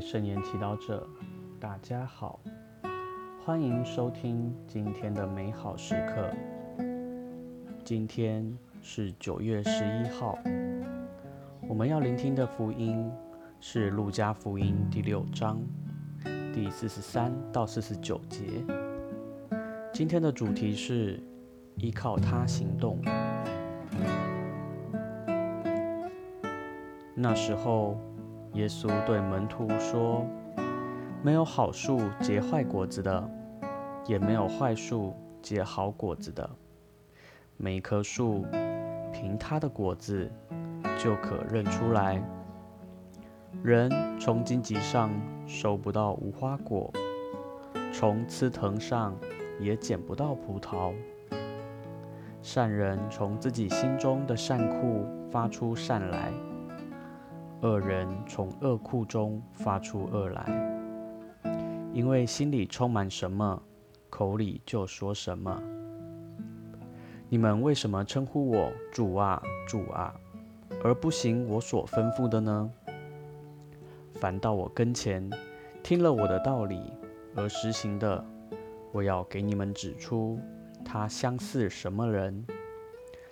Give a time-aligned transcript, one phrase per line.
[0.00, 1.06] 圣言祈祷者，
[1.60, 2.40] 大家好，
[3.44, 6.30] 欢迎收听今天的美好时刻。
[7.84, 10.38] 今天是九月十一号，
[11.68, 13.12] 我们要聆听的福音
[13.60, 15.60] 是路加福音第六章
[16.54, 18.64] 第四十三到四十九节。
[19.92, 21.22] 今天的主题是
[21.76, 22.98] 依靠他行动。
[27.14, 28.00] 那时候。
[28.54, 30.26] 耶稣对门徒说
[31.22, 33.30] ：“没有好树结坏果子的，
[34.06, 36.50] 也没有坏树结好果子的。
[37.56, 38.44] 每一棵树
[39.12, 40.30] 凭它的果子
[40.98, 42.20] 就可认出来。
[43.62, 45.10] 人从荆棘上
[45.46, 46.92] 收不到无花果，
[47.92, 49.14] 从刺藤上
[49.60, 50.92] 也捡不到葡萄。
[52.42, 56.32] 善人从自己心中的善库发出善来。”
[57.62, 60.44] 恶人从恶库中发出恶来，
[61.92, 63.62] 因为心里充满什么，
[64.08, 65.62] 口里就说什么。
[67.28, 70.14] 你们为什么称呼我主啊主啊，
[70.82, 72.70] 而不行我所吩咐的呢？
[74.14, 75.28] 凡到我跟前，
[75.82, 76.80] 听了我的道理
[77.36, 78.24] 而实行的，
[78.90, 80.40] 我要给你们指出，
[80.82, 82.42] 他相似什么人？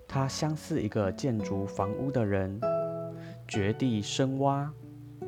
[0.06, 2.60] 他相似一个建筑房屋的人。
[3.48, 4.70] 掘地深挖，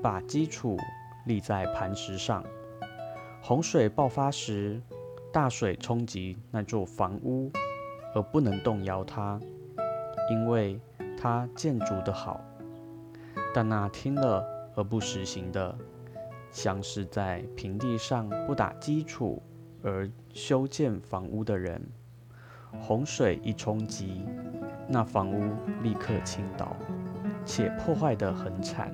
[0.02, 0.76] 把基础
[1.24, 2.44] 立在磐石上。
[3.40, 4.78] 洪水爆发时，
[5.32, 7.50] 大水冲击那座房屋，
[8.14, 9.40] 而不能动摇它，
[10.30, 10.78] 因为
[11.18, 12.38] 它建筑的好。
[13.54, 14.44] 但那听了
[14.76, 15.74] 而不实行的，
[16.52, 19.42] 像是在平地上不打基础
[19.82, 21.80] 而修建房屋的人，
[22.78, 24.26] 洪水一冲击，
[24.86, 26.76] 那房屋立刻倾倒。
[27.44, 28.92] 且破坏得很惨。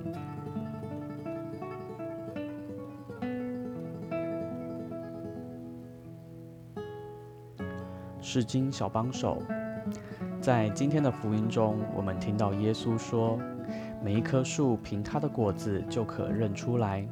[8.21, 9.41] 诗经小帮手，
[10.41, 13.39] 在今天的福音中，我们听到耶稣说
[14.03, 17.07] ：“每一棵树凭它的果子就可认出来。”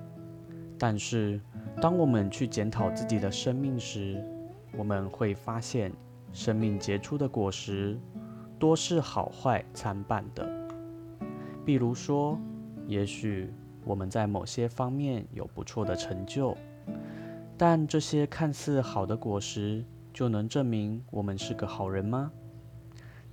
[0.77, 1.39] 但是，
[1.81, 4.21] 当我们去检讨自己的生命时，
[4.77, 5.89] 我们会发现，
[6.33, 7.97] 生命结出的果实
[8.59, 10.64] 多是好坏参半的。
[11.65, 12.39] 比如说，
[12.85, 13.51] 也许
[13.83, 16.55] 我们在某些方面有不错的成就，
[17.57, 19.83] 但这些看似好的果实
[20.13, 22.31] 就能证明我们是个好人吗？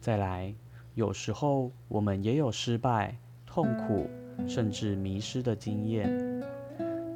[0.01, 0.55] 再来，
[0.95, 4.09] 有时候我们也有失败、痛苦，
[4.49, 6.43] 甚至迷失的经验，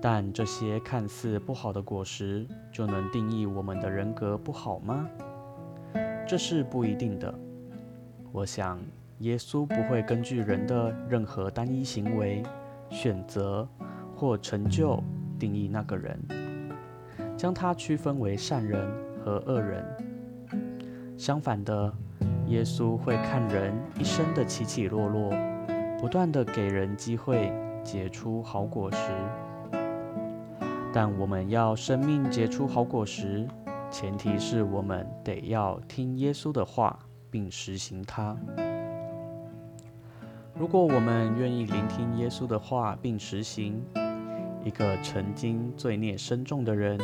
[0.03, 5.09] 但这些看似不好的果实就能定义我们的人格不好吗？
[6.29, 7.35] 这是不一定的。
[8.33, 8.79] 我想。
[9.21, 12.43] 耶稣不会根据人的任何单一行为、
[12.91, 13.67] 选择
[14.15, 15.03] 或成就
[15.39, 16.21] 定义那个人，
[17.37, 18.87] 将他区分为善人
[19.25, 19.85] 和恶人。
[21.17, 21.91] 相反的，
[22.49, 25.33] 耶稣会看人一生的起起落落，
[25.99, 27.51] 不断的给人机会
[27.83, 29.11] 结出好果实。
[30.93, 33.49] 但我们要生命结出好果实，
[33.91, 36.99] 前提是我们得要听耶稣的话，
[37.31, 38.37] 并实行它。
[40.59, 43.85] 如果我们愿意聆听耶稣的话并实行，
[44.65, 46.99] 一个曾经罪孽深重的人，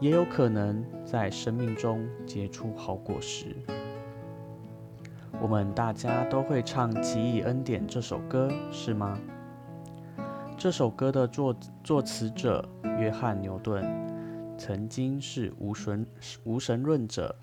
[0.00, 3.54] 也有可能在生命中结出好果实。
[5.38, 9.18] 我们大家都会唱《奇异恩典》这首歌，是吗？
[10.56, 12.66] 这首歌的作作词者
[12.98, 13.84] 约翰牛顿，
[14.56, 16.06] 曾经是无神
[16.42, 17.36] 无神论者，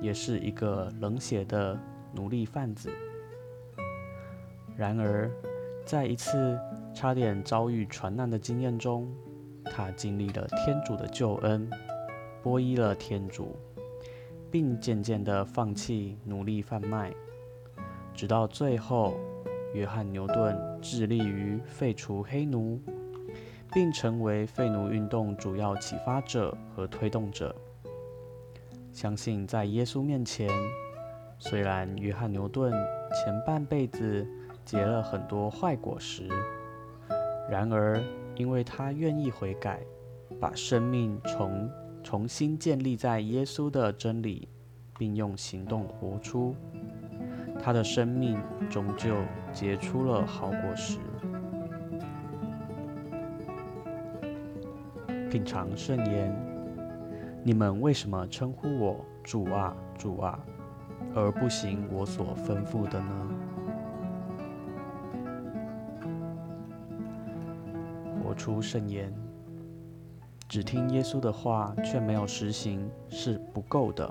[0.00, 1.76] 也是一个冷血的
[2.14, 2.88] 奴隶贩子。
[4.76, 5.30] 然而，
[5.84, 6.58] 在一次
[6.92, 9.10] 差点遭遇船难的经验中，
[9.64, 11.68] 他经历了天主的救恩，
[12.42, 13.56] 皈依了天主，
[14.50, 17.10] 并渐渐地放弃奴隶贩卖，
[18.14, 19.16] 直到最后，
[19.72, 22.78] 约翰牛顿致力于废除黑奴，
[23.72, 27.54] 并成为废奴运动主要启发者和推动者。
[28.92, 30.50] 相信在耶稣面前，
[31.38, 32.72] 虽然约翰牛顿
[33.12, 34.26] 前半辈子，
[34.66, 36.28] 结了很多坏果实，
[37.48, 38.02] 然而，
[38.34, 39.80] 因为他愿意悔改，
[40.40, 41.70] 把生命重
[42.02, 44.48] 重新建立在耶稣的真理，
[44.98, 46.56] 并用行动活出，
[47.62, 49.14] 他的生命终究
[49.52, 50.98] 结出了好果实。
[55.30, 56.34] 品尝圣言，
[57.44, 60.44] 你们为什么称呼我主啊主啊，
[61.14, 63.35] 而不行我所吩咐的呢？
[68.36, 69.12] 出圣言。
[70.48, 74.08] 只听耶稣的话却没有实行是不够的。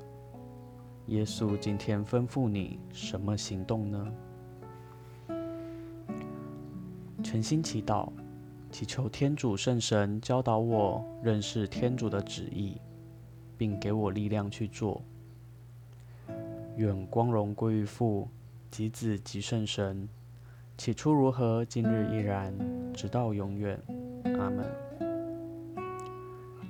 [1.07, 4.11] 耶稣今天吩咐你什么行动呢？
[7.23, 8.09] 全心祈祷，
[8.69, 12.81] 祈求天主圣神教导我认识天主的旨意，
[13.57, 15.01] 并给我力量去做。
[16.75, 18.27] 愿光荣归于父、
[18.69, 20.09] 及子、及圣神。
[20.77, 22.53] 起初如何，今日依然，
[22.93, 23.79] 直到永远。
[24.45, 24.63] 他们。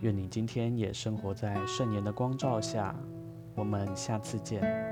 [0.01, 2.95] 愿你今天也生活在圣言的光照下。
[3.53, 4.84] 我们下次见。